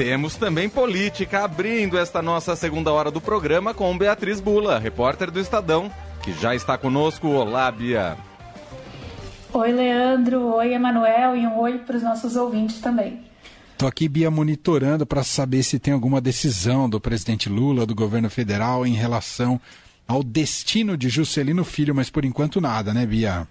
Temos 0.00 0.34
também 0.34 0.66
política 0.66 1.44
abrindo 1.44 1.98
esta 1.98 2.22
nossa 2.22 2.56
segunda 2.56 2.90
hora 2.90 3.10
do 3.10 3.20
programa 3.20 3.74
com 3.74 3.98
Beatriz 3.98 4.40
Bula, 4.40 4.78
repórter 4.78 5.30
do 5.30 5.38
Estadão, 5.38 5.92
que 6.22 6.32
já 6.32 6.54
está 6.54 6.78
conosco. 6.78 7.28
Olá, 7.28 7.70
Bia. 7.70 8.16
Oi, 9.52 9.70
Leandro. 9.70 10.54
Oi, 10.54 10.72
Emanuel. 10.72 11.36
E 11.36 11.46
um 11.46 11.58
oi 11.58 11.80
para 11.80 11.98
os 11.98 12.02
nossos 12.02 12.34
ouvintes 12.34 12.80
também. 12.80 13.20
Estou 13.72 13.86
aqui, 13.86 14.08
Bia, 14.08 14.30
monitorando 14.30 15.04
para 15.04 15.22
saber 15.22 15.62
se 15.62 15.78
tem 15.78 15.92
alguma 15.92 16.18
decisão 16.18 16.88
do 16.88 16.98
presidente 16.98 17.50
Lula, 17.50 17.84
do 17.84 17.94
governo 17.94 18.30
federal, 18.30 18.86
em 18.86 18.94
relação 18.94 19.60
ao 20.08 20.22
destino 20.22 20.96
de 20.96 21.10
Juscelino 21.10 21.62
Filho, 21.62 21.94
mas 21.94 22.08
por 22.08 22.24
enquanto 22.24 22.58
nada, 22.58 22.94
né, 22.94 23.04
Bia? 23.04 23.46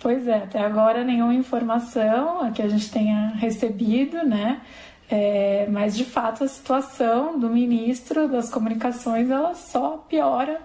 Pois 0.00 0.26
é, 0.26 0.36
até 0.36 0.58
agora 0.58 1.04
nenhuma 1.04 1.34
informação 1.34 2.50
que 2.54 2.62
a 2.62 2.68
gente 2.68 2.90
tenha 2.90 3.34
recebido, 3.36 4.24
né? 4.24 4.62
É, 5.10 5.66
mas 5.70 5.96
de 5.96 6.04
fato 6.04 6.44
a 6.44 6.48
situação 6.48 7.38
do 7.38 7.50
ministro 7.50 8.28
das 8.28 8.48
comunicações 8.48 9.28
ela 9.28 9.54
só 9.54 9.96
piora. 10.08 10.60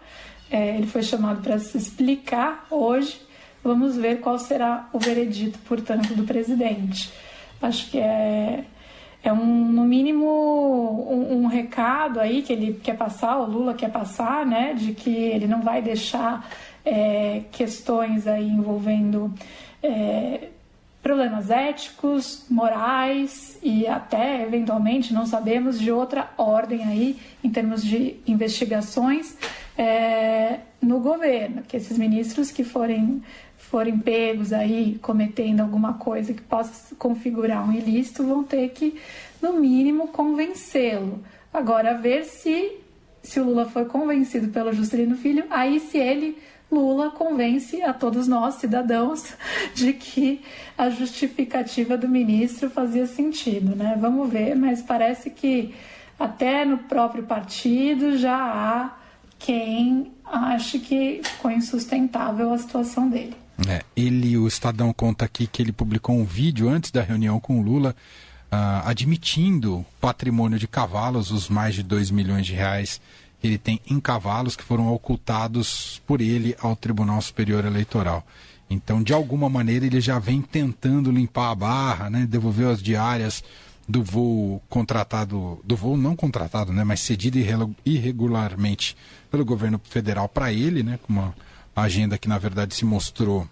É, 0.51 0.77
ele 0.77 0.85
foi 0.85 1.01
chamado 1.01 1.41
para 1.41 1.57
se 1.57 1.77
explicar 1.77 2.67
hoje 2.69 3.25
Vamos 3.65 3.97
ver 3.97 4.19
qual 4.19 4.37
será 4.37 4.87
o 4.93 4.99
veredito, 4.99 5.57
portanto, 5.67 6.13
do 6.13 6.23
presidente. 6.23 7.11
Acho 7.59 7.89
que 7.89 7.97
é, 7.97 8.63
é 9.23 9.33
um, 9.33 9.65
no 9.71 9.83
mínimo 9.83 10.23
um, 11.09 11.37
um, 11.37 11.47
recado 11.47 12.19
aí 12.19 12.43
que 12.43 12.53
ele 12.53 12.79
quer 12.83 12.95
passar, 12.95 13.39
o 13.39 13.45
Lula 13.49 13.73
quer 13.73 13.89
passar, 13.89 14.45
né, 14.45 14.75
de 14.75 14.93
que 14.93 15.09
ele 15.09 15.47
não 15.47 15.63
vai 15.63 15.81
deixar 15.81 16.47
é, 16.85 17.41
questões 17.51 18.27
aí 18.27 18.47
envolvendo 18.47 19.33
é, 19.81 20.49
problemas 21.05 21.51
éticos, 21.51 22.47
morais 22.49 23.59
e 23.61 23.85
até 23.85 24.41
eventualmente 24.41 25.13
não 25.13 25.27
sabemos 25.27 25.79
de 25.79 25.91
outra 25.91 26.31
ordem 26.35 26.83
aí 26.83 27.19
em 27.43 27.49
termos 27.51 27.83
de 27.83 28.15
investigações 28.25 29.37
é, 29.77 30.61
no 30.81 30.99
governo, 30.99 31.61
que 31.61 31.77
esses 31.77 31.95
ministros 31.99 32.49
que 32.49 32.63
forem 32.63 33.21
forem 33.55 33.99
pegos 33.99 34.51
aí 34.51 34.97
cometendo 34.99 35.59
alguma 35.61 35.93
coisa 35.93 36.33
que 36.33 36.41
possa 36.41 36.95
configurar 36.95 37.69
um 37.69 37.71
ilícito, 37.71 38.23
vão 38.23 38.43
ter 38.43 38.69
que, 38.69 38.99
no 39.39 39.53
mínimo, 39.53 40.07
convencê-lo. 40.07 41.23
Agora, 41.53 41.93
ver 41.93 42.23
se, 42.23 42.77
se 43.25 43.39
o 43.39 43.43
Lula 43.43 43.65
foi 43.65 43.85
convencido 43.85 44.49
pelo 44.49 44.71
Juscelino 44.71 45.17
Filho, 45.17 45.45
aí 45.49 45.79
se 45.79 45.97
ele, 45.97 46.37
Lula, 46.71 47.09
convence 47.11 47.81
a 47.81 47.91
todos 47.91 48.27
nós, 48.27 48.55
cidadãos, 48.55 49.33
de 49.73 49.93
que 49.93 50.41
a 50.77 50.89
justificativa 50.89 51.97
do 51.97 52.07
ministro 52.07 52.69
fazia 52.69 53.07
sentido, 53.07 53.75
né? 53.75 53.97
Vamos 53.99 54.29
ver, 54.29 54.55
mas 54.55 54.81
parece 54.81 55.29
que 55.29 55.73
até 56.19 56.63
no 56.63 56.77
próprio 56.77 57.23
partido 57.23 58.17
já 58.17 58.37
há 58.37 58.97
quem 59.37 60.11
ache 60.23 60.79
que 60.79 61.21
ficou 61.23 61.51
insustentável 61.51 62.53
a 62.53 62.57
situação 62.57 63.09
dele. 63.09 63.35
É, 63.67 63.81
ele, 63.95 64.37
o 64.37 64.47
Estadão 64.47 64.93
conta 64.93 65.25
aqui 65.25 65.47
que 65.47 65.61
ele 65.61 65.71
publicou 65.71 66.15
um 66.15 66.25
vídeo 66.25 66.69
antes 66.69 66.91
da 66.91 67.01
reunião 67.01 67.39
com 67.39 67.59
o 67.59 67.61
Lula 67.61 67.95
uh, 68.55 68.87
admitindo 68.87 69.85
patrimônio 69.99 70.57
de 70.57 70.67
cavalos, 70.67 71.31
os 71.31 71.49
mais 71.49 71.75
de 71.75 71.83
2 71.83 72.11
milhões 72.11 72.45
de 72.45 72.53
reais 72.53 73.01
que 73.39 73.47
ele 73.47 73.57
tem 73.57 73.81
em 73.87 73.99
cavalos 73.99 74.55
que 74.55 74.63
foram 74.63 74.91
ocultados 74.93 76.01
por 76.07 76.21
ele 76.21 76.55
ao 76.59 76.75
Tribunal 76.75 77.21
Superior 77.21 77.65
Eleitoral. 77.65 78.25
Então, 78.69 79.03
de 79.03 79.13
alguma 79.13 79.49
maneira, 79.49 79.85
ele 79.85 80.01
já 80.01 80.17
vem 80.17 80.41
tentando 80.41 81.11
limpar 81.11 81.51
a 81.51 81.55
barra, 81.55 82.09
né, 82.09 82.25
devolver 82.25 82.67
as 82.67 82.81
diárias 82.81 83.43
do 83.87 84.01
voo 84.01 84.59
contratado, 84.67 85.59
do 85.63 85.75
voo 85.75 85.95
não 85.95 86.15
contratado, 86.15 86.73
né, 86.73 86.83
mas 86.83 87.01
cedido 87.01 87.37
irregularmente 87.85 88.97
pelo 89.29 89.45
governo 89.45 89.79
federal 89.83 90.27
para 90.27 90.51
ele, 90.51 90.81
né, 90.81 90.97
com 91.03 91.13
uma 91.13 91.35
agenda 91.75 92.17
que 92.17 92.27
na 92.27 92.39
verdade 92.39 92.73
se 92.73 92.85
mostrou 92.85 93.47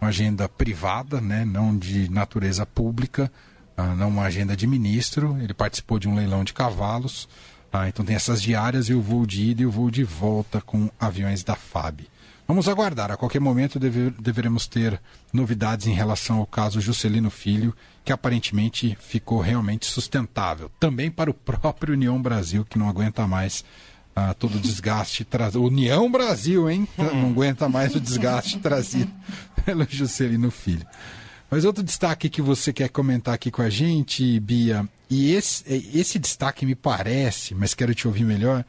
uma 0.00 0.08
agenda 0.08 0.48
privada, 0.48 1.20
né, 1.20 1.44
não 1.44 1.76
de 1.76 2.10
natureza 2.10 2.66
pública, 2.66 3.30
ah, 3.78 3.94
não 3.94 4.08
uma 4.08 4.24
agenda 4.24 4.56
de 4.56 4.66
ministro. 4.66 5.38
Ele 5.40 5.54
participou 5.54 6.00
de 6.00 6.08
um 6.08 6.16
leilão 6.16 6.42
de 6.42 6.52
cavalos, 6.52 7.28
ah, 7.72 7.88
então 7.88 8.04
tem 8.04 8.16
essas 8.16 8.42
diárias 8.42 8.88
e 8.88 8.94
o 8.94 9.00
voo 9.00 9.24
de 9.24 9.50
ida 9.50 9.62
e 9.62 9.66
o 9.66 9.70
voo 9.70 9.90
de 9.90 10.02
volta 10.02 10.60
com 10.60 10.90
aviões 10.98 11.44
da 11.44 11.54
FAB. 11.54 12.00
Vamos 12.46 12.66
aguardar, 12.66 13.12
a 13.12 13.16
qualquer 13.16 13.40
momento 13.40 13.78
deve, 13.78 14.10
deveremos 14.18 14.66
ter 14.66 14.98
novidades 15.32 15.86
em 15.86 15.92
relação 15.92 16.38
ao 16.38 16.46
caso 16.46 16.80
Juscelino 16.80 17.30
Filho, 17.30 17.74
que 18.04 18.10
aparentemente 18.10 18.96
ficou 19.00 19.38
realmente 19.38 19.84
sustentável. 19.84 20.70
Também 20.80 21.10
para 21.10 21.30
o 21.30 21.34
próprio 21.34 21.92
União 21.92 22.20
Brasil, 22.20 22.64
que 22.64 22.78
não 22.78 22.88
aguenta 22.88 23.26
mais 23.26 23.62
ah, 24.16 24.34
todo 24.34 24.56
o 24.56 24.60
desgaste 24.60 25.24
trazido. 25.24 25.62
União 25.62 26.10
Brasil, 26.10 26.68
hein? 26.68 26.88
Não 26.98 27.28
aguenta 27.28 27.68
mais 27.68 27.94
o 27.94 28.00
desgaste 28.00 28.58
trazido 28.58 29.12
pelo 29.64 29.86
Juscelino 29.88 30.50
Filho. 30.50 30.86
Mas 31.50 31.64
outro 31.64 31.82
destaque 31.82 32.28
que 32.28 32.42
você 32.42 32.72
quer 32.72 32.88
comentar 32.90 33.34
aqui 33.34 33.50
com 33.50 33.62
a 33.62 33.70
gente, 33.70 34.38
Bia, 34.40 34.86
e 35.08 35.32
esse, 35.32 35.64
esse 35.94 36.18
destaque 36.18 36.66
me 36.66 36.74
parece, 36.74 37.54
mas 37.54 37.74
quero 37.74 37.94
te 37.94 38.06
ouvir 38.06 38.24
melhor, 38.24 38.64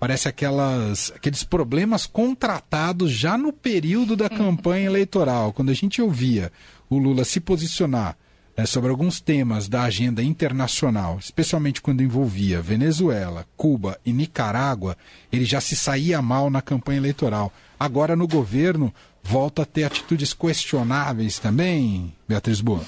parece 0.00 0.28
aquelas, 0.28 1.12
aqueles 1.14 1.44
problemas 1.44 2.06
contratados 2.06 3.12
já 3.12 3.38
no 3.38 3.52
período 3.52 4.16
da 4.16 4.28
campanha 4.28 4.86
eleitoral, 4.86 5.52
quando 5.52 5.70
a 5.70 5.74
gente 5.74 6.02
ouvia 6.02 6.50
o 6.90 6.98
Lula 6.98 7.24
se 7.24 7.38
posicionar 7.38 8.16
né, 8.56 8.66
sobre 8.66 8.90
alguns 8.90 9.20
temas 9.20 9.68
da 9.68 9.82
agenda 9.82 10.22
internacional, 10.22 11.18
especialmente 11.18 11.80
quando 11.80 12.02
envolvia 12.02 12.60
Venezuela, 12.60 13.46
Cuba 13.56 13.98
e 14.04 14.12
Nicarágua, 14.12 14.96
ele 15.32 15.44
já 15.44 15.60
se 15.60 15.76
saía 15.76 16.20
mal 16.20 16.50
na 16.50 16.62
campanha 16.62 16.98
eleitoral. 16.98 17.52
Agora, 17.78 18.14
no 18.14 18.26
governo, 18.26 18.92
volta 19.24 19.62
a 19.62 19.66
ter 19.66 19.84
atitudes 19.84 20.34
questionáveis 20.34 21.38
também, 21.38 22.14
Beatriz 22.28 22.60
Boa? 22.60 22.82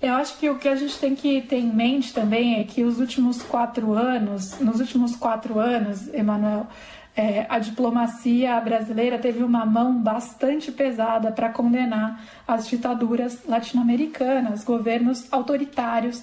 Eu 0.00 0.14
acho 0.14 0.38
que 0.38 0.48
o 0.48 0.56
que 0.56 0.68
a 0.68 0.76
gente 0.76 0.98
tem 0.98 1.14
que 1.14 1.42
ter 1.42 1.58
em 1.58 1.70
mente 1.70 2.14
também 2.14 2.58
é 2.58 2.64
que 2.64 2.84
os 2.84 2.98
últimos 2.98 3.42
quatro 3.42 3.92
anos, 3.92 4.58
nos 4.58 4.80
últimos 4.80 5.14
quatro 5.14 5.58
anos, 5.58 6.08
Emanuel, 6.14 6.66
é, 7.14 7.44
a 7.50 7.58
diplomacia 7.58 8.58
brasileira 8.60 9.18
teve 9.18 9.42
uma 9.42 9.66
mão 9.66 10.00
bastante 10.00 10.72
pesada 10.72 11.32
para 11.32 11.50
condenar 11.50 12.24
as 12.48 12.66
ditaduras 12.66 13.40
latino-americanas, 13.46 14.64
governos 14.64 15.30
autoritários 15.30 16.22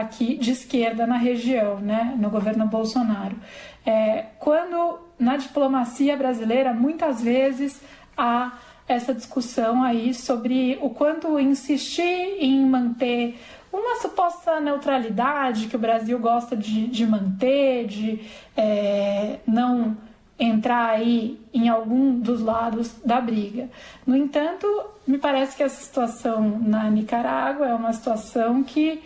aqui 0.00 0.36
de 0.36 0.52
esquerda 0.52 1.06
na 1.06 1.16
região, 1.16 1.78
né, 1.78 2.14
no 2.18 2.30
governo 2.30 2.66
Bolsonaro. 2.66 3.36
É, 3.84 4.26
quando 4.38 4.98
na 5.18 5.36
diplomacia 5.36 6.16
brasileira 6.16 6.72
muitas 6.72 7.22
vezes 7.22 7.80
há 8.16 8.52
essa 8.88 9.12
discussão 9.12 9.82
aí 9.82 10.14
sobre 10.14 10.78
o 10.80 10.90
quanto 10.90 11.38
insistir 11.40 12.36
em 12.40 12.64
manter 12.66 13.38
uma 13.72 14.00
suposta 14.00 14.60
neutralidade 14.60 15.66
que 15.66 15.76
o 15.76 15.78
Brasil 15.78 16.18
gosta 16.18 16.56
de, 16.56 16.86
de 16.86 17.06
manter, 17.06 17.86
de 17.86 18.20
é, 18.56 19.38
não 19.46 19.96
entrar 20.38 20.90
aí 20.90 21.40
em 21.52 21.68
algum 21.68 22.18
dos 22.18 22.42
lados 22.42 22.94
da 23.04 23.20
briga. 23.20 23.68
No 24.06 24.16
entanto, 24.16 24.66
me 25.06 25.18
parece 25.18 25.56
que 25.56 25.62
essa 25.62 25.82
situação 25.82 26.58
na 26.60 26.90
Nicarágua 26.90 27.66
é 27.66 27.74
uma 27.74 27.92
situação 27.92 28.62
que 28.62 29.02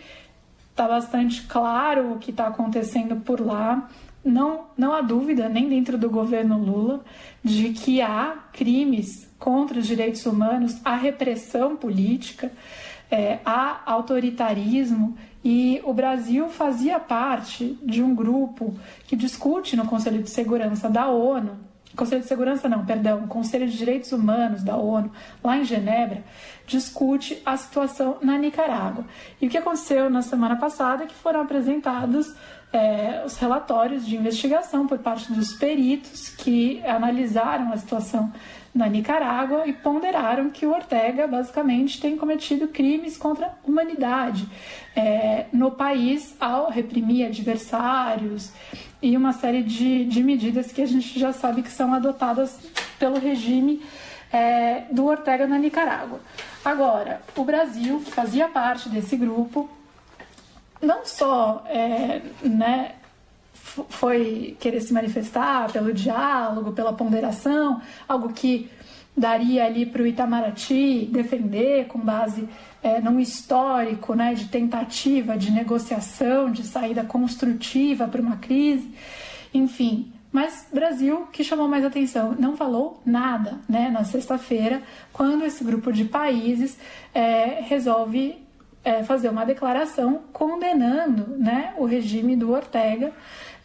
está 0.71 0.87
bastante 0.87 1.43
claro 1.43 2.13
o 2.13 2.19
que 2.19 2.31
está 2.31 2.47
acontecendo 2.47 3.17
por 3.17 3.39
lá. 3.39 3.89
Não, 4.23 4.65
não 4.77 4.93
há 4.93 5.01
dúvida, 5.01 5.47
nem 5.49 5.67
dentro 5.67 5.97
do 5.97 6.09
governo 6.09 6.57
Lula, 6.57 7.03
de 7.43 7.69
que 7.69 8.01
há 8.01 8.37
crimes 8.53 9.27
contra 9.37 9.79
os 9.79 9.87
direitos 9.87 10.25
humanos, 10.25 10.79
há 10.85 10.95
repressão 10.95 11.75
política, 11.75 12.51
é, 13.09 13.39
há 13.43 13.81
autoritarismo 13.85 15.17
e 15.43 15.81
o 15.83 15.93
Brasil 15.93 16.47
fazia 16.49 16.99
parte 16.99 17.77
de 17.83 18.03
um 18.03 18.13
grupo 18.13 18.75
que 19.07 19.15
discute 19.15 19.75
no 19.75 19.87
Conselho 19.87 20.21
de 20.21 20.29
Segurança 20.29 20.87
da 20.87 21.07
ONU, 21.07 21.57
Conselho 21.95 22.21
de 22.21 22.27
Segurança 22.27 22.69
não, 22.69 22.85
perdão, 22.85 23.27
Conselho 23.27 23.67
de 23.67 23.77
Direitos 23.77 24.11
Humanos 24.11 24.63
da 24.63 24.75
ONU, 24.75 25.11
lá 25.43 25.57
em 25.57 25.63
Genebra, 25.63 26.23
discute 26.65 27.41
a 27.45 27.57
situação 27.57 28.17
na 28.21 28.37
Nicarágua. 28.37 29.05
E 29.41 29.47
o 29.47 29.49
que 29.49 29.57
aconteceu 29.57 30.09
na 30.09 30.21
semana 30.21 30.55
passada 30.55 31.03
é 31.03 31.07
que 31.07 31.13
foram 31.13 31.41
apresentados 31.41 32.33
é, 32.71 33.23
os 33.25 33.37
relatórios 33.37 34.05
de 34.05 34.15
investigação 34.15 34.87
por 34.87 34.99
parte 34.99 35.31
dos 35.33 35.53
peritos 35.53 36.29
que 36.29 36.81
analisaram 36.85 37.71
a 37.73 37.77
situação 37.77 38.31
na 38.73 38.87
Nicarágua 38.87 39.67
e 39.67 39.73
ponderaram 39.73 40.49
que 40.49 40.65
o 40.65 40.73
Ortega 40.73 41.27
basicamente 41.27 41.99
tem 41.99 42.15
cometido 42.15 42.69
crimes 42.69 43.17
contra 43.17 43.47
a 43.47 43.69
humanidade 43.69 44.47
é, 44.95 45.47
no 45.51 45.71
país 45.71 46.35
ao 46.39 46.69
reprimir 46.69 47.27
adversários 47.27 48.53
e 49.01 49.17
uma 49.17 49.33
série 49.33 49.63
de, 49.63 50.05
de 50.05 50.23
medidas 50.23 50.71
que 50.71 50.81
a 50.81 50.85
gente 50.85 51.19
já 51.19 51.33
sabe 51.33 51.63
que 51.63 51.71
são 51.71 51.93
adotadas 51.93 52.59
pelo 52.99 53.19
regime 53.19 53.81
é, 54.31 54.81
do 54.91 55.05
Ortega 55.05 55.47
na 55.47 55.57
Nicarágua. 55.57 56.19
Agora, 56.63 57.21
o 57.35 57.43
Brasil, 57.43 57.99
fazia 57.99 58.47
parte 58.47 58.87
desse 58.89 59.17
grupo, 59.17 59.69
não 60.81 61.05
só 61.05 61.63
é, 61.67 62.21
né, 62.43 62.93
foi 63.89 64.55
querer 64.59 64.81
se 64.81 64.93
manifestar 64.93 65.71
pelo 65.71 65.93
diálogo, 65.93 66.73
pela 66.73 66.93
ponderação, 66.93 67.81
algo 68.07 68.33
que 68.33 68.69
daria 69.15 69.65
ali 69.65 69.85
para 69.85 70.01
o 70.01 70.07
Itamaraty 70.07 71.07
defender 71.11 71.85
com 71.87 71.99
base 71.99 72.47
é, 72.81 72.99
num 72.99 73.19
histórico 73.19 74.13
né, 74.13 74.33
de 74.33 74.47
tentativa 74.47 75.37
de 75.37 75.51
negociação, 75.51 76.51
de 76.51 76.63
saída 76.63 77.03
construtiva 77.03 78.07
para 78.07 78.21
uma 78.21 78.37
crise, 78.37 78.89
enfim. 79.53 80.11
Mas 80.31 80.67
Brasil 80.73 81.27
que 81.31 81.43
chamou 81.43 81.67
mais 81.67 81.83
atenção, 81.83 82.35
não 82.39 82.55
falou 82.55 83.01
nada 83.05 83.59
né, 83.67 83.89
na 83.89 84.03
sexta-feira, 84.03 84.81
quando 85.11 85.43
esse 85.43 85.63
grupo 85.63 85.91
de 85.91 86.05
países 86.05 86.77
é, 87.13 87.61
resolve 87.61 88.37
é, 88.83 89.03
fazer 89.03 89.29
uma 89.29 89.45
declaração 89.45 90.21
condenando 90.31 91.37
né, 91.37 91.73
o 91.77 91.85
regime 91.85 92.35
do 92.35 92.51
Ortega 92.51 93.11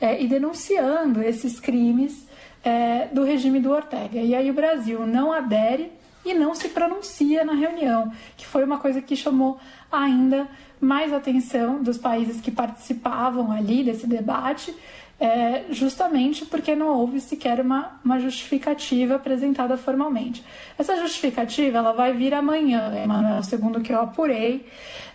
é, 0.00 0.20
e 0.20 0.26
denunciando 0.26 1.22
esses 1.22 1.58
crimes 1.60 2.25
é, 2.66 3.06
do 3.12 3.22
regime 3.22 3.60
do 3.60 3.70
Ortega. 3.70 4.18
E 4.18 4.34
aí 4.34 4.50
o 4.50 4.54
Brasil 4.54 5.06
não 5.06 5.32
adere 5.32 5.92
e 6.24 6.34
não 6.34 6.52
se 6.52 6.68
pronuncia 6.70 7.44
na 7.44 7.54
reunião, 7.54 8.12
que 8.36 8.44
foi 8.44 8.64
uma 8.64 8.78
coisa 8.78 9.00
que 9.00 9.14
chamou 9.14 9.56
ainda 9.90 10.48
mais 10.80 11.12
atenção 11.12 11.80
dos 11.80 11.96
países 11.96 12.40
que 12.40 12.50
participavam 12.50 13.52
ali 13.52 13.84
desse 13.84 14.04
debate, 14.04 14.74
é, 15.20 15.62
justamente 15.70 16.44
porque 16.44 16.74
não 16.74 16.88
houve 16.88 17.20
sequer 17.20 17.60
uma, 17.60 18.00
uma 18.04 18.18
justificativa 18.18 19.14
apresentada 19.14 19.76
formalmente. 19.76 20.44
Essa 20.76 20.96
justificativa 20.96 21.78
ela 21.78 21.92
vai 21.92 22.12
vir 22.12 22.34
amanhã, 22.34 22.92
Emanuel, 22.96 23.44
segundo 23.44 23.80
que 23.80 23.92
eu 23.92 24.00
apurei. 24.00 24.66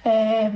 É, 0.05 0.49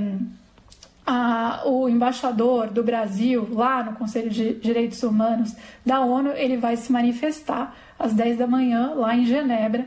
a, 1.06 1.62
o 1.64 1.88
embaixador 1.88 2.68
do 2.68 2.82
Brasil 2.82 3.48
lá 3.52 3.84
no 3.84 3.92
Conselho 3.92 4.28
de 4.28 4.54
Direitos 4.54 5.02
Humanos 5.02 5.54
da 5.84 6.00
ONU, 6.00 6.32
ele 6.32 6.56
vai 6.56 6.76
se 6.76 6.90
manifestar 6.90 7.74
às 7.96 8.12
10 8.12 8.38
da 8.38 8.46
manhã 8.46 8.92
lá 8.94 9.14
em 9.14 9.24
Genebra. 9.24 9.86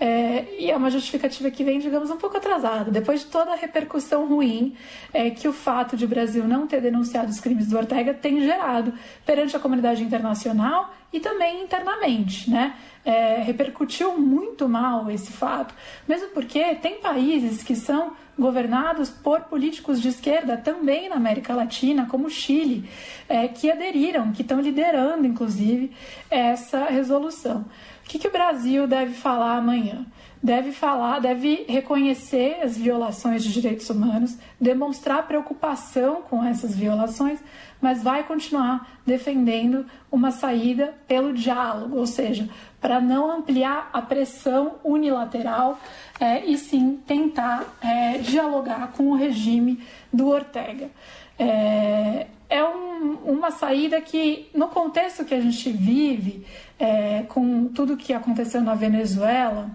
É, 0.00 0.46
e 0.58 0.70
é 0.70 0.76
uma 0.76 0.90
justificativa 0.90 1.50
que 1.50 1.64
vem, 1.64 1.80
digamos, 1.80 2.08
um 2.10 2.16
pouco 2.16 2.36
atrasada, 2.36 2.88
depois 2.90 3.20
de 3.20 3.26
toda 3.26 3.52
a 3.52 3.56
repercussão 3.56 4.28
ruim 4.28 4.76
é, 5.12 5.30
que 5.30 5.48
o 5.48 5.52
fato 5.52 5.96
de 5.96 6.04
o 6.04 6.08
Brasil 6.08 6.46
não 6.46 6.68
ter 6.68 6.80
denunciado 6.80 7.30
os 7.30 7.40
crimes 7.40 7.66
do 7.66 7.76
Ortega 7.76 8.14
tem 8.14 8.40
gerado 8.40 8.92
perante 9.26 9.56
a 9.56 9.60
comunidade 9.60 10.04
internacional 10.04 10.94
e 11.12 11.18
também 11.18 11.62
internamente, 11.62 12.48
né? 12.48 12.76
É, 13.04 13.42
repercutiu 13.42 14.18
muito 14.18 14.68
mal 14.68 15.10
esse 15.10 15.32
fato, 15.32 15.74
mesmo 16.06 16.28
porque 16.28 16.74
tem 16.76 17.00
países 17.00 17.62
que 17.62 17.74
são 17.74 18.12
governados 18.38 19.10
por 19.10 19.40
políticos 19.42 20.00
de 20.00 20.08
esquerda 20.08 20.56
também 20.56 21.08
na 21.08 21.16
América 21.16 21.54
Latina, 21.54 22.06
como 22.06 22.26
o 22.26 22.30
Chile, 22.30 22.88
é, 23.28 23.48
que 23.48 23.70
aderiram, 23.70 24.30
que 24.32 24.42
estão 24.42 24.60
liderando, 24.60 25.26
inclusive, 25.26 25.90
essa 26.30 26.84
resolução. 26.84 27.64
O 28.08 28.10
que, 28.10 28.18
que 28.18 28.28
o 28.28 28.32
Brasil 28.32 28.86
deve 28.86 29.12
falar 29.12 29.58
amanhã? 29.58 30.06
Deve 30.42 30.72
falar, 30.72 31.20
deve 31.20 31.66
reconhecer 31.68 32.58
as 32.62 32.74
violações 32.74 33.44
de 33.44 33.52
direitos 33.52 33.90
humanos, 33.90 34.38
demonstrar 34.58 35.26
preocupação 35.26 36.22
com 36.22 36.42
essas 36.42 36.74
violações, 36.74 37.38
mas 37.82 38.02
vai 38.02 38.24
continuar 38.24 38.98
defendendo 39.04 39.84
uma 40.10 40.30
saída 40.30 40.94
pelo 41.06 41.34
diálogo, 41.34 41.98
ou 41.98 42.06
seja, 42.06 42.48
para 42.80 42.98
não 42.98 43.30
ampliar 43.30 43.90
a 43.92 44.00
pressão 44.00 44.76
unilateral 44.82 45.78
é, 46.18 46.46
e 46.46 46.56
sim 46.56 46.98
tentar 47.06 47.76
é, 47.82 48.16
dialogar 48.16 48.92
com 48.92 49.10
o 49.10 49.16
regime 49.16 49.82
do 50.10 50.28
Ortega. 50.28 50.90
É, 51.38 52.26
é 52.48 52.64
um, 52.64 53.18
uma 53.26 53.50
saída 53.50 54.00
que, 54.00 54.48
no 54.54 54.68
contexto 54.68 55.24
que 55.24 55.34
a 55.34 55.40
gente 55.40 55.70
vive, 55.70 56.46
é, 56.78 57.24
com 57.28 57.68
tudo 57.68 57.96
que 57.96 58.12
aconteceu 58.12 58.60
na 58.60 58.74
Venezuela, 58.74 59.70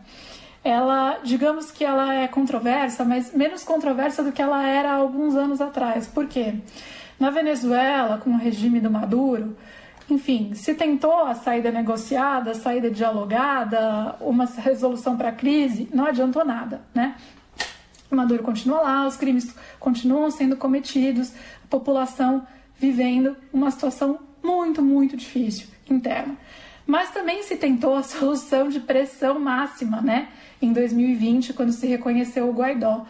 ela, 0.63 1.19
digamos 1.23 1.71
que 1.71 1.83
ela 1.83 2.13
é 2.13 2.27
controversa, 2.27 3.03
mas 3.03 3.33
menos 3.33 3.63
controversa 3.63 4.23
do 4.23 4.31
que 4.31 4.41
ela 4.41 4.65
era 4.65 4.91
há 4.91 4.95
alguns 4.95 5.35
anos 5.35 5.59
atrás. 5.59 6.07
Por 6.07 6.27
quê? 6.27 6.55
Na 7.19 7.29
Venezuela, 7.29 8.17
com 8.17 8.31
o 8.31 8.37
regime 8.37 8.79
do 8.79 8.89
Maduro, 8.89 9.55
enfim, 10.09 10.53
se 10.53 10.73
tentou 10.73 11.25
a 11.25 11.35
saída 11.35 11.71
negociada, 11.71 12.51
a 12.51 12.55
saída 12.55 12.89
dialogada, 12.89 14.15
uma 14.19 14.45
resolução 14.45 15.17
para 15.17 15.29
a 15.29 15.33
crise, 15.33 15.89
não 15.93 16.05
adiantou 16.05 16.45
nada, 16.45 16.81
né? 16.93 17.15
O 18.09 18.15
Maduro 18.15 18.43
continua 18.43 18.81
lá, 18.81 19.07
os 19.07 19.15
crimes 19.15 19.55
continuam 19.79 20.29
sendo 20.29 20.55
cometidos, 20.55 21.33
a 21.63 21.67
população 21.69 22.45
vivendo 22.77 23.35
uma 23.51 23.71
situação 23.71 24.19
muito, 24.43 24.81
muito 24.81 25.17
difícil 25.17 25.67
interna. 25.89 26.35
Mas 26.85 27.11
também 27.11 27.43
se 27.43 27.55
tentou 27.55 27.95
a 27.95 28.03
solução 28.03 28.69
de 28.69 28.79
pressão 28.79 29.39
máxima, 29.39 30.01
né? 30.01 30.29
Em 30.61 30.71
2020, 30.71 31.53
quando 31.53 31.71
se 31.71 31.87
reconheceu 31.87 32.47
o 32.47 32.53
Guaidó. 32.53 33.05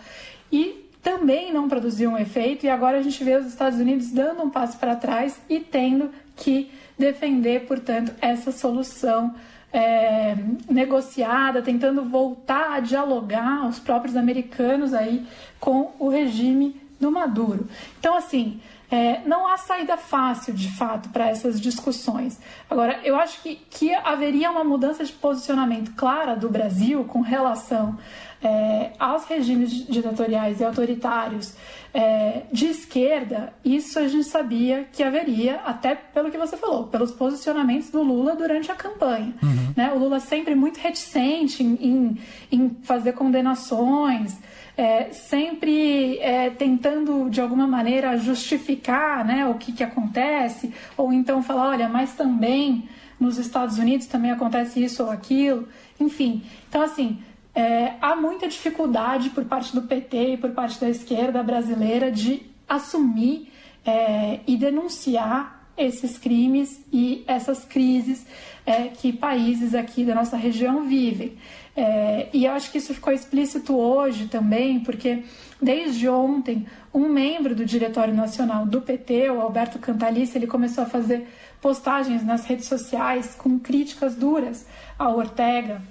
E 0.52 0.90
também 1.02 1.52
não 1.52 1.68
produziu 1.68 2.12
um 2.12 2.18
efeito, 2.18 2.66
e 2.66 2.70
agora 2.70 2.98
a 2.98 3.02
gente 3.02 3.22
vê 3.24 3.36
os 3.36 3.46
Estados 3.46 3.78
Unidos 3.78 4.10
dando 4.12 4.42
um 4.42 4.50
passo 4.50 4.78
para 4.78 4.96
trás 4.96 5.40
e 5.50 5.60
tendo 5.60 6.10
que 6.36 6.72
defender, 6.98 7.66
portanto, 7.68 8.14
essa 8.22 8.52
solução 8.52 9.36
é, 9.74 10.36
negociada, 10.70 11.62
tentando 11.62 12.04
voltar 12.06 12.74
a 12.74 12.80
dialogar 12.80 13.68
os 13.68 13.80
próprios 13.80 14.16
americanos 14.16 14.94
aí 14.94 15.26
com 15.60 15.92
o 16.00 16.08
regime 16.08 16.80
do 17.00 17.12
Maduro. 17.12 17.68
Então, 18.00 18.16
assim, 18.16 18.62
é, 18.92 19.22
não 19.26 19.48
há 19.48 19.58
saída 19.58 19.98
fácil, 19.98 20.54
de 20.54 20.70
fato, 20.76 21.10
para 21.10 21.30
essas 21.30 21.60
discussões. 21.60 22.40
Agora, 22.70 23.00
eu 23.04 23.16
acho 23.16 23.42
que, 23.42 23.56
que 23.70 23.94
haveria 23.94 24.52
uma 24.52 24.64
mudança 24.64 25.04
de 25.04 25.12
posicionamento 25.12 25.94
clara 25.96 26.36
do 26.36 26.50
Brasil 26.50 27.04
com 27.06 27.22
relação 27.22 27.98
é, 28.44 28.92
aos 29.00 29.24
regimes 29.26 29.72
ditatoriais 29.88 30.60
e 30.60 30.66
autoritários 30.66 31.56
é, 31.94 32.42
de 32.52 32.66
esquerda, 32.66 33.54
isso 33.64 34.00
a 34.00 34.08
gente 34.08 34.26
sabia 34.26 34.86
que 34.92 35.02
haveria, 35.02 35.62
até 35.66 35.96
pelo 35.96 36.30
que 36.30 36.38
você 36.38 36.58
falou, 36.58 36.88
pelos 36.88 37.12
posicionamentos 37.12 37.90
do 37.90 38.02
Lula 38.02 38.36
durante 38.36 38.72
a 38.72 38.76
campanha. 38.76 39.34
Uhum. 39.42 39.74
Né? 39.78 39.94
O 39.94 40.00
Lula 40.00 40.20
sempre 40.20 40.56
muito 40.56 40.78
reticente 40.78 41.64
em, 41.64 41.76
em, 41.76 42.18
em 42.52 42.70
fazer 42.84 43.14
condenações, 43.14 44.38
é, 44.76 45.12
sempre 45.12 46.18
é, 46.20 46.50
tentando 46.50 47.30
de 47.30 47.40
alguma 47.40 47.68
maneira 47.68 48.18
justificar 48.18 49.24
né, 49.26 49.48
o 49.48 49.56
que, 49.56 49.72
que 49.72 49.84
acontece, 49.84 50.74
ou 50.98 51.14
então 51.14 51.44
falar, 51.44 51.70
olha, 51.70 51.90
mas 51.90 52.14
também 52.14 52.88
nos 53.20 53.38
Estados 53.38 53.78
Unidos 53.78 54.08
também 54.08 54.32
acontece 54.32 54.84
isso 54.84 55.04
ou 55.04 55.12
aquilo, 55.12 55.68
enfim. 56.00 56.44
Então, 56.68 56.82
assim, 56.82 57.22
é, 57.56 57.94
há 58.02 58.16
muita 58.16 58.48
dificuldade 58.48 59.30
por 59.30 59.46
parte 59.46 59.74
do 59.74 59.84
PT 59.84 60.34
e 60.34 60.38
por 60.38 60.52
parte 60.52 60.80
da 60.80 60.90
esquerda 60.90 61.44
brasileira 61.44 62.12
de 62.12 62.42
assumir 62.68 63.52
é, 63.86 64.40
e 64.48 64.58
denunciar 64.58 65.63
esses 65.78 66.18
crimes 66.18 66.80
e 66.92 67.24
essas 67.28 67.66
crises 67.66 68.26
é, 68.66 68.90
que 68.90 69.12
países 69.12 69.74
aqui 69.74 70.06
da 70.06 70.16
nossa 70.16 70.38
região 70.38 70.86
vivem. 70.86 71.38
É, 71.76 72.30
e 72.32 72.46
eu 72.46 72.52
acho 72.52 72.72
que 72.72 72.78
isso 72.78 72.94
ficou 72.94 73.12
explícito 73.12 73.76
hoje 73.76 74.28
também, 74.28 74.80
porque 74.80 75.24
desde 75.62 76.08
ontem 76.08 76.66
um 76.94 77.10
membro 77.10 77.56
do 77.56 77.66
Diretório 77.66 78.14
Nacional 78.14 78.66
do 78.66 78.82
PT, 78.82 79.30
o 79.32 79.42
Alberto 79.42 79.80
Cantalice, 79.80 80.38
ele 80.38 80.46
começou 80.46 80.84
a 80.84 80.88
fazer 80.88 81.28
postagens 81.60 82.24
nas 82.24 82.46
redes 82.46 82.66
sociais 82.66 83.34
com 83.36 83.58
críticas 83.58 84.16
duras 84.16 84.68
ao 85.00 85.18
Ortega, 85.18 85.82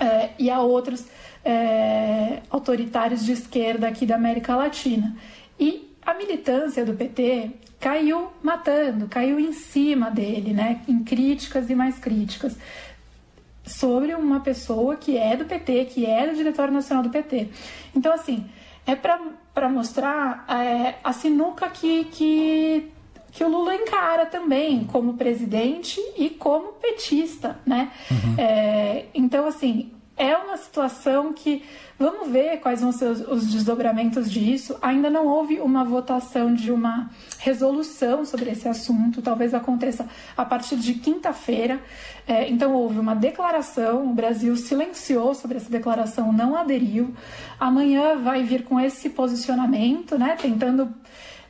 é, 0.00 0.30
e 0.38 0.50
a 0.50 0.60
outros 0.60 1.06
é, 1.44 2.40
autoritários 2.50 3.24
de 3.24 3.32
esquerda 3.32 3.86
aqui 3.88 4.04
da 4.06 4.16
América 4.16 4.56
Latina. 4.56 5.16
E 5.58 5.91
a 6.04 6.14
militância 6.14 6.84
do 6.84 6.94
PT 6.94 7.50
caiu 7.80 8.28
matando, 8.42 9.08
caiu 9.08 9.38
em 9.40 9.52
cima 9.52 10.10
dele, 10.10 10.52
né, 10.52 10.82
em 10.86 11.02
críticas 11.02 11.68
e 11.68 11.74
mais 11.74 11.98
críticas 11.98 12.56
sobre 13.64 14.14
uma 14.14 14.40
pessoa 14.40 14.96
que 14.96 15.16
é 15.16 15.36
do 15.36 15.44
PT, 15.44 15.86
que 15.86 16.06
é 16.06 16.26
do 16.26 16.34
Diretório 16.34 16.72
Nacional 16.72 17.02
do 17.02 17.10
PT. 17.10 17.48
Então, 17.94 18.12
assim, 18.12 18.44
é 18.86 18.94
para 18.96 19.68
mostrar 19.68 20.44
é, 20.48 20.96
a 21.02 21.12
sinuca 21.12 21.68
que, 21.68 22.04
que 22.04 22.92
que 23.32 23.42
o 23.42 23.48
Lula 23.48 23.74
encara 23.74 24.26
também 24.26 24.84
como 24.84 25.14
presidente 25.14 25.98
e 26.18 26.28
como 26.28 26.74
petista, 26.74 27.58
né? 27.64 27.90
Uhum. 28.10 28.34
É, 28.36 29.06
então, 29.14 29.46
assim, 29.46 29.90
é 30.16 30.36
uma 30.36 30.56
situação 30.56 31.32
que 31.32 31.64
vamos 31.98 32.30
ver 32.30 32.58
quais 32.60 32.80
vão 32.80 32.92
ser 32.92 33.06
os, 33.06 33.20
os, 33.20 33.46
desdobramentos 33.50 34.30
disso. 34.30 34.76
Ainda 34.82 35.08
não 35.08 35.26
houve 35.26 35.60
uma 35.60 35.84
votação 35.84 36.54
de 36.54 36.70
uma 36.70 37.10
resolução 37.38 38.24
sobre 38.24 38.50
esse 38.50 38.68
assunto, 38.68 39.22
talvez 39.22 39.54
aconteça 39.54 40.06
a 40.36 40.44
partir 40.44 40.76
de 40.76 40.94
quinta-feira. 40.94 41.80
É, 42.26 42.48
então, 42.48 42.74
houve 42.74 42.98
uma 42.98 43.14
declaração, 43.14 44.10
o 44.10 44.14
Brasil 44.14 44.56
silenciou 44.56 45.34
sobre 45.34 45.56
essa 45.56 45.70
declaração, 45.70 46.32
não 46.32 46.56
aderiu. 46.56 47.14
Amanhã 47.58 48.16
vai 48.16 48.42
vir 48.42 48.64
com 48.64 48.78
esse 48.78 49.10
posicionamento, 49.10 50.18
né, 50.18 50.36
tentando 50.40 50.92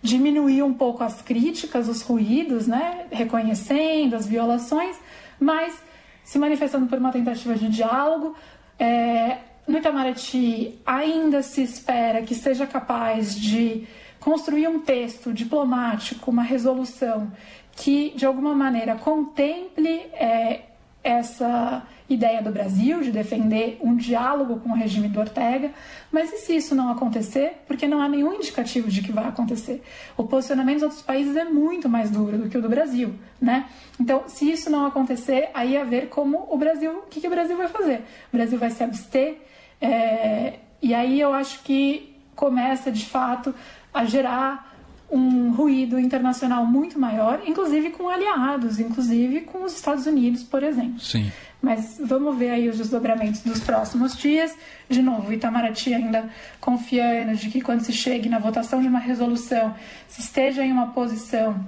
diminuir 0.03 0.63
um 0.63 0.75
pouco 0.75 1.05
as 1.05 1.23
críticas, 1.23 1.89
os 1.89 2.03
ruídos, 2.03 2.67
né? 2.67 3.07
reconhecendo 3.11 4.17
as 4.17 4.27
violações, 4.27 4.97
mas 5.39 5.81
se 6.25 6.39
manifestando 6.39 6.87
por 6.87 6.99
uma 6.99 7.13
tentativa 7.13 7.55
de 7.55 7.69
diálogo. 7.69 8.35
É, 8.79 9.39
no 9.67 9.79
Itamaraty 9.79 10.81
ainda 10.85 11.43
se 11.43 11.63
espera 11.63 12.23
que 12.23 12.35
seja 12.35 12.67
capaz 12.67 13.35
de 13.35 13.87
construir 14.19 14.69
um 14.69 14.81
texto 14.81 15.33
diplomático, 15.33 16.31
uma 16.31 16.43
resolução 16.43 17.33
que 17.75 18.13
de 18.15 18.27
alguma 18.27 18.55
maneira 18.55 18.97
contemple 18.97 20.01
é, 20.13 20.63
essa 21.03 21.83
ideia 22.09 22.43
do 22.43 22.51
Brasil 22.51 23.01
de 23.01 23.11
defender 23.11 23.79
um 23.81 23.97
diálogo 23.97 24.61
com 24.61 24.71
o 24.71 24.75
regime 24.75 25.09
do 25.09 25.19
Ortega, 25.19 25.71
mas 26.11 26.33
e 26.33 26.39
se 26.39 26.57
isso 26.57 26.75
não 26.75 26.91
acontecer? 26.91 27.63
Porque 27.67 27.87
não 27.87 28.01
há 28.01 28.09
nenhum 28.09 28.35
indicativo 28.35 28.89
de 28.89 29.03
que 29.03 29.11
vai 29.11 29.27
acontecer. 29.27 29.83
O 30.17 30.25
posicionamento 30.25 30.77
dos 30.77 30.83
outros 30.85 31.03
países 31.03 31.37
é 31.37 31.45
muito 31.45 31.89
mais 31.89 32.11
duro 32.11 32.39
do 32.39 32.49
que 32.49 32.59
o 32.59 32.63
do 32.63 32.69
Brasil, 32.69 33.15
né? 33.41 33.67
Então, 33.99 34.25
se 34.27 34.51
isso 34.51 34.71
não 34.71 34.87
acontecer, 34.87 35.51
aí 35.55 35.77
é 35.77 35.85
ver 35.85 36.09
como 36.09 36.47
o 36.51 36.57
Brasil, 36.57 36.99
o 36.99 37.03
que, 37.03 37.21
que 37.21 37.27
o 37.27 37.31
Brasil 37.31 37.57
vai 37.57 37.69
fazer? 37.69 38.05
O 38.33 38.37
Brasil 38.37 38.59
vai 38.59 38.71
se 38.71 38.83
abster, 38.85 39.39
é, 39.81 40.55
e 40.81 40.95
aí 40.95 41.21
eu 41.21 41.33
acho 41.33 41.63
que 41.63 42.17
começa 42.35 42.91
de 42.91 43.05
fato 43.05 43.55
a 43.93 44.05
gerar 44.05 44.72
um 45.13 45.53
ruído 45.53 46.01
internacional 46.01 46.65
muito 46.65 46.99
maior, 46.99 47.43
inclusive 47.47 47.91
com 47.91 48.09
aliados, 48.09 48.81
inclusive 48.81 49.43
com 49.43 49.63
os 49.63 49.75
Estados 49.75 50.07
Unidos, 50.07 50.43
por 50.43 50.63
exemplo. 50.63 50.99
Sim. 50.99 51.31
Mas 51.61 52.01
vamos 52.03 52.37
ver 52.37 52.51
aí 52.51 52.69
os 52.69 52.79
desdobramentos 52.79 53.43
dos 53.43 53.61
próximos 53.61 54.17
dias. 54.17 54.57
De 54.89 55.03
novo, 55.03 55.29
o 55.29 55.33
Itamaraty 55.33 55.95
ainda 55.95 56.29
confiando 56.59 57.37
de 57.37 57.51
que 57.51 57.61
quando 57.61 57.83
se 57.83 57.93
chegue 57.93 58.29
na 58.29 58.39
votação 58.39 58.81
de 58.81 58.89
uma 58.89 58.99
resolução, 58.99 59.75
se 60.09 60.23
esteja 60.23 60.65
em 60.65 60.73
uma 60.73 60.89
posição 60.89 61.65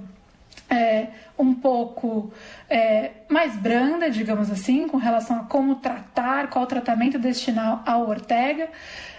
é, 0.69 1.07
um 1.37 1.53
pouco 1.53 2.33
é, 2.69 3.11
mais 3.29 3.55
branda, 3.55 4.09
digamos 4.09 4.49
assim, 4.49 4.87
com 4.87 4.97
relação 4.97 5.37
a 5.37 5.43
como 5.43 5.75
tratar, 5.75 6.49
qual 6.49 6.65
tratamento 6.65 7.19
destinar 7.19 7.83
ao 7.85 8.09
Ortega. 8.09 8.69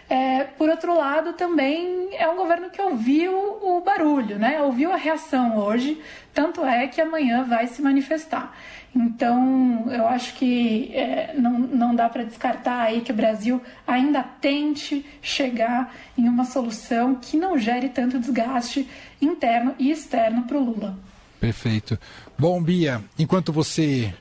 É, 0.09 0.45
por 0.45 0.69
outro 0.69 0.97
lado, 0.97 1.33
também 1.33 2.11
é 2.13 2.29
um 2.29 2.37
governo 2.37 2.71
que 2.71 2.81
ouviu 2.81 3.33
o 3.33 3.81
barulho, 3.81 4.39
né? 4.39 4.63
ouviu 4.63 4.93
a 4.93 4.97
reação 4.97 5.59
hoje, 5.59 6.01
tanto 6.33 6.65
é 6.65 6.87
que 6.87 7.01
amanhã 7.01 7.43
vai 7.43 7.67
se 7.67 7.83
manifestar. 7.83 8.57
Então, 8.95 9.87
eu 9.91 10.07
acho 10.07 10.35
que 10.35 10.91
é, 10.95 11.35
não, 11.37 11.59
não 11.59 11.95
dá 11.95 12.09
para 12.09 12.23
descartar 12.23 12.83
aí 12.83 13.03
que 13.03 13.13
o 13.13 13.15
Brasil 13.15 13.61
ainda 13.87 14.23
tente 14.23 15.05
chegar 15.21 15.95
em 16.17 16.29
uma 16.29 16.45
solução 16.45 17.17
que 17.17 17.37
não 17.37 17.59
gere 17.59 17.89
tanto 17.89 18.19
desgaste 18.19 18.89
interno 19.21 19.75
e 19.79 19.91
externo 19.91 20.45
para 20.45 20.57
o 20.57 20.65
Lula. 20.65 20.97
Perfeito. 21.39 21.99
Bom, 22.39 22.63
Bia, 22.63 23.03
enquanto 23.19 23.53
você 23.53 24.15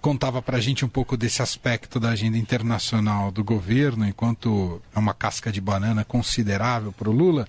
contava 0.00 0.40
para 0.40 0.56
a 0.56 0.60
gente 0.60 0.84
um 0.84 0.88
pouco 0.88 1.16
desse 1.16 1.42
aspecto 1.42 2.00
da 2.00 2.10
agenda 2.10 2.38
internacional 2.38 3.30
do 3.30 3.44
governo, 3.44 4.06
enquanto 4.06 4.80
é 4.94 4.98
uma 4.98 5.14
casca 5.14 5.52
de 5.52 5.60
banana 5.60 6.04
considerável 6.04 6.92
para 6.92 7.10
o 7.10 7.12
Lula, 7.12 7.46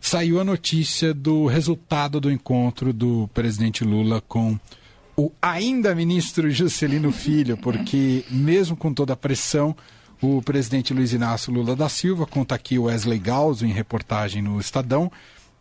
saiu 0.00 0.40
a 0.40 0.44
notícia 0.44 1.14
do 1.14 1.46
resultado 1.46 2.20
do 2.20 2.30
encontro 2.30 2.92
do 2.92 3.30
presidente 3.32 3.84
Lula 3.84 4.20
com 4.20 4.58
o 5.16 5.30
ainda 5.40 5.94
ministro 5.94 6.50
Juscelino 6.50 7.12
Filho, 7.12 7.56
porque 7.56 8.24
mesmo 8.28 8.76
com 8.76 8.92
toda 8.92 9.12
a 9.12 9.16
pressão, 9.16 9.76
o 10.20 10.42
presidente 10.42 10.92
Luiz 10.92 11.12
Inácio 11.12 11.52
Lula 11.52 11.76
da 11.76 11.88
Silva, 11.88 12.26
conta 12.26 12.54
aqui 12.54 12.78
o 12.78 12.84
Wesley 12.84 13.18
Galzo 13.18 13.64
em 13.66 13.72
reportagem 13.72 14.42
no 14.42 14.58
Estadão, 14.58 15.10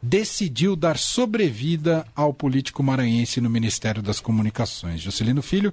decidiu 0.01 0.75
dar 0.75 0.97
sobrevida 0.97 2.05
ao 2.15 2.33
político 2.33 2.81
maranhense 2.81 3.39
no 3.39 3.49
Ministério 3.49 4.01
das 4.01 4.19
Comunicações. 4.19 5.01
Juscelino 5.01 5.43
Filho 5.43 5.71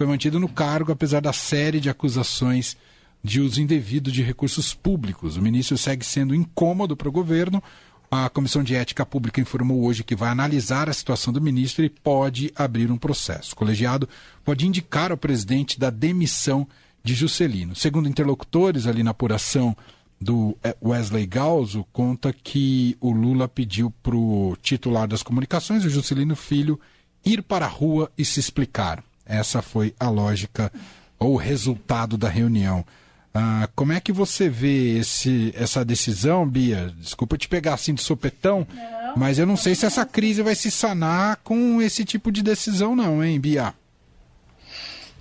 foi 0.00 0.06
mantido 0.06 0.40
no 0.40 0.48
cargo 0.48 0.92
apesar 0.92 1.20
da 1.20 1.30
série 1.30 1.78
de 1.78 1.90
acusações 1.90 2.74
de 3.22 3.38
uso 3.38 3.60
indevido 3.60 4.10
de 4.10 4.22
recursos 4.22 4.72
públicos. 4.72 5.36
O 5.36 5.42
ministro 5.42 5.76
segue 5.76 6.02
sendo 6.06 6.34
incômodo 6.34 6.96
para 6.96 7.10
o 7.10 7.12
governo. 7.12 7.62
A 8.10 8.30
Comissão 8.30 8.62
de 8.64 8.74
Ética 8.74 9.04
Pública 9.04 9.42
informou 9.42 9.84
hoje 9.84 10.02
que 10.02 10.16
vai 10.16 10.30
analisar 10.30 10.88
a 10.88 10.94
situação 10.94 11.34
do 11.34 11.40
ministro 11.42 11.84
e 11.84 11.90
pode 11.90 12.50
abrir 12.56 12.90
um 12.90 12.96
processo. 12.96 13.52
O 13.52 13.56
colegiado 13.56 14.08
pode 14.42 14.66
indicar 14.66 15.10
ao 15.10 15.18
presidente 15.18 15.78
da 15.78 15.90
demissão 15.90 16.66
de 17.04 17.12
Juscelino. 17.12 17.76
Segundo 17.76 18.08
interlocutores 18.08 18.86
ali 18.86 19.02
na 19.02 19.10
apuração 19.10 19.76
do 20.18 20.56
eh, 20.64 20.74
Wesley 20.82 21.26
Galzo, 21.26 21.84
conta 21.92 22.32
que 22.32 22.96
o 23.02 23.10
Lula 23.10 23.46
pediu 23.46 23.90
para 24.02 24.16
o 24.16 24.56
titular 24.62 25.06
das 25.06 25.22
comunicações, 25.22 25.84
o 25.84 25.90
Juscelino 25.90 26.34
Filho, 26.34 26.80
ir 27.22 27.42
para 27.42 27.66
a 27.66 27.68
rua 27.68 28.10
e 28.16 28.24
se 28.24 28.40
explicar. 28.40 29.04
Essa 29.30 29.62
foi 29.62 29.94
a 29.98 30.10
lógica 30.10 30.72
ou 31.18 31.34
o 31.34 31.36
resultado 31.36 32.18
da 32.18 32.28
reunião. 32.28 32.84
Ah, 33.32 33.68
como 33.76 33.92
é 33.92 34.00
que 34.00 34.10
você 34.10 34.48
vê 34.48 34.98
esse, 34.98 35.54
essa 35.56 35.84
decisão, 35.84 36.48
Bia? 36.48 36.92
Desculpa 36.98 37.38
te 37.38 37.46
pegar 37.46 37.74
assim 37.74 37.94
de 37.94 38.02
sopetão, 38.02 38.66
não, 38.74 39.16
mas 39.16 39.38
eu 39.38 39.46
não 39.46 39.56
sei 39.56 39.76
se 39.76 39.86
essa 39.86 40.04
crise 40.04 40.42
vai 40.42 40.56
se 40.56 40.68
sanar 40.68 41.36
com 41.44 41.80
esse 41.80 42.04
tipo 42.04 42.32
de 42.32 42.42
decisão, 42.42 42.96
não, 42.96 43.22
hein, 43.22 43.38
Bia? 43.38 43.72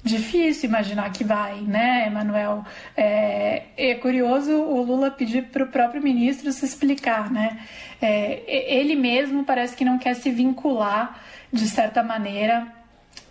Difícil 0.03 0.69
imaginar 0.69 1.11
que 1.11 1.23
vai, 1.23 1.61
né, 1.61 2.07
Emanuel? 2.07 2.65
É, 2.97 3.63
é 3.77 3.95
curioso 3.95 4.53
o 4.53 4.81
Lula 4.81 5.11
pedir 5.11 5.43
para 5.43 5.63
o 5.63 5.67
próprio 5.67 6.01
ministro 6.01 6.51
se 6.51 6.65
explicar, 6.65 7.29
né? 7.29 7.59
É, 8.01 8.41
ele 8.79 8.95
mesmo 8.95 9.43
parece 9.43 9.75
que 9.75 9.85
não 9.85 9.99
quer 9.99 10.15
se 10.15 10.31
vincular, 10.31 11.21
de 11.51 11.67
certa 11.67 12.01
maneira, 12.01 12.67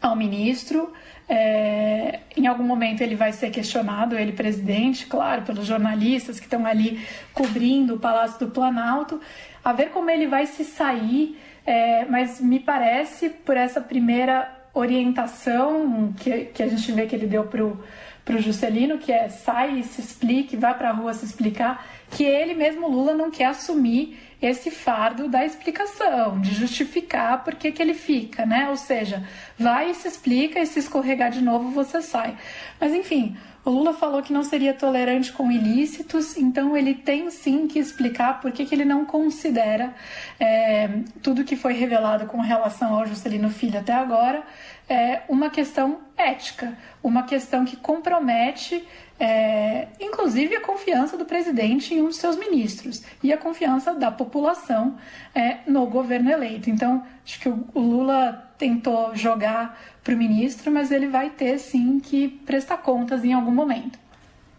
ao 0.00 0.14
ministro. 0.16 0.92
É, 1.28 2.21
em 2.37 2.47
algum 2.47 2.64
momento 2.64 3.02
ele 3.02 3.14
vai 3.14 3.33
ser 3.33 3.50
questionado, 3.50 4.16
ele 4.16 4.33
presidente, 4.33 5.07
claro, 5.07 5.42
pelos 5.42 5.66
jornalistas 5.66 6.38
que 6.38 6.47
estão 6.47 6.64
ali 6.64 7.07
cobrindo 7.35 7.97
o 7.97 7.99
Palácio 7.99 8.38
do 8.38 8.50
Planalto, 8.50 9.21
a 9.62 9.73
ver 9.73 9.90
como 9.90 10.09
ele 10.09 10.26
vai 10.26 10.47
se 10.47 10.64
sair. 10.64 11.38
É, 11.66 12.07
mas 12.07 12.40
me 12.40 12.59
parece, 12.59 13.28
por 13.28 13.54
essa 13.54 13.78
primeira 13.78 14.50
orientação 14.73 16.14
que, 16.16 16.47
que 16.47 16.62
a 16.62 16.68
gente 16.68 16.90
vê 16.92 17.07
que 17.07 17.14
ele 17.14 17.26
deu 17.26 17.45
para 17.45 17.64
o 17.64 18.40
Juscelino, 18.40 18.97
que 18.97 19.12
é 19.12 19.28
sai 19.28 19.80
e 19.80 19.83
se 19.83 20.00
explique, 20.00 20.57
vá 20.57 20.73
para 20.73 20.88
a 20.90 20.92
rua 20.92 21.12
se 21.12 21.26
explicar, 21.26 21.87
que 22.11 22.25
ele 22.25 22.54
mesmo, 22.54 22.88
Lula, 22.88 23.14
não 23.14 23.30
quer 23.30 23.47
assumir 23.47 24.18
esse 24.40 24.71
fardo 24.71 25.28
da 25.28 25.45
explicação, 25.45 26.40
de 26.40 26.54
justificar 26.54 27.42
por 27.42 27.54
que, 27.57 27.73
que 27.73 27.83
ele 27.83 27.95
fica, 27.95 28.47
né? 28.47 28.68
Ou 28.71 28.76
seja, 28.76 29.26
vai 29.59 29.90
e 29.90 29.95
se 29.95 30.07
explica 30.07 30.61
e 30.61 30.66
se 30.66 30.78
escorregar 30.78 31.30
de 31.30 31.42
novo 31.42 31.71
você 31.71 32.00
sai. 32.00 32.37
Mas 32.80 32.95
enfim, 32.95 33.37
o 33.64 33.71
Lula 33.71 33.92
falou 33.92 34.23
que 34.23 34.33
não 34.33 34.45
seria 34.45 34.73
tolerante 34.73 35.33
com 35.33 35.50
ilícitos, 35.50 36.37
então 36.37 36.76
ele 36.76 36.95
tem 36.95 37.30
sim 37.30 37.66
que 37.66 37.78
explicar 37.78 38.40
por 38.40 38.52
que, 38.52 38.64
que 38.64 38.75
ele 38.75 38.85
não 38.85 39.04
considera 39.04 39.92
é, 40.38 40.88
tudo 41.23 41.45
que 41.45 41.57
foi 41.57 41.75
revelado 41.75 42.26
com 42.26 42.40
relação 42.40 42.95
ao 42.95 43.07
Juscelino 43.07 43.50
Filho 43.50 43.78
até 43.78 43.92
agora 43.92 44.45
é, 44.88 45.23
uma 45.28 45.50
questão 45.50 45.99
ética, 46.16 46.76
uma 47.02 47.25
questão 47.25 47.64
que 47.64 47.76
compromete 47.76 48.87
é, 49.18 49.88
inclusive 50.00 50.54
a 50.54 50.60
confiança 50.60 51.16
do 51.16 51.25
presidente 51.25 51.92
em 51.92 52.02
um 52.02 52.06
dos 52.06 52.16
seus 52.16 52.37
ministros 52.37 53.02
e 53.22 53.32
a 53.32 53.38
confiança 53.38 53.92
da 53.94 54.10
população 54.10 54.96
é, 55.34 55.58
no 55.66 55.87
governo 55.87 56.30
eleito. 56.30 56.70
Então, 56.70 57.04
acho 57.25 57.40
que 57.40 57.48
o, 57.48 57.66
o 57.75 57.80
Lula 57.80 58.52
tentou 58.56 59.14
jogar 59.16 59.80
para 60.04 60.14
o 60.14 60.16
ministro, 60.16 60.70
mas 60.70 60.90
ele 60.90 61.08
vai 61.08 61.30
ter 61.30 61.58
sim 61.58 62.00
que 62.00 62.28
prestar 62.28 62.78
contas 62.78 63.25
em 63.25 63.32
algum 63.32 63.52
momento. 63.52 63.98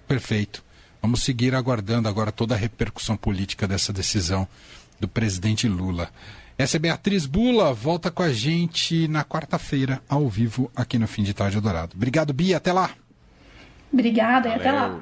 Perfeito. 0.07 0.63
Vamos 1.01 1.23
seguir 1.23 1.55
aguardando 1.55 2.09
agora 2.09 2.31
toda 2.31 2.55
a 2.55 2.57
repercussão 2.57 3.15
política 3.15 3.65
dessa 3.67 3.93
decisão 3.93 4.47
do 4.99 5.07
presidente 5.07 5.67
Lula. 5.67 6.09
Essa 6.57 6.75
é 6.75 6.79
Beatriz 6.79 7.25
Bula, 7.25 7.73
volta 7.73 8.11
com 8.11 8.21
a 8.21 8.33
gente 8.33 9.07
na 9.07 9.23
quarta-feira, 9.23 10.01
ao 10.09 10.27
vivo, 10.27 10.69
aqui 10.75 10.99
no 10.99 11.07
Fim 11.07 11.23
de 11.23 11.33
Tarde 11.33 11.61
Dourado. 11.61 11.95
Obrigado, 11.95 12.33
Bia, 12.33 12.57
até 12.57 12.73
lá! 12.73 12.89
Obrigada 13.91 14.49
Valeu. 14.49 14.57
e 14.57 14.59
até 14.59 14.71
lá. 14.71 15.01